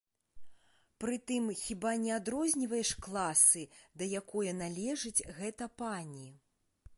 [1.03, 3.63] Прытым, хіба не адрозніваеш класы,
[4.03, 6.27] да якое належыць гэта пані?